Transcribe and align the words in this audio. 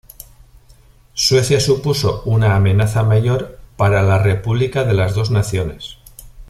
Suecia 1.13 1.59
supuso 1.59 2.23
una 2.25 2.55
amenaza 2.55 3.03
mayor 3.03 3.59
para 3.77 4.01
la 4.01 4.17
República 4.17 4.83
de 4.83 4.95
las 4.95 5.13
Dos 5.13 5.29
Naciones. 5.29 5.99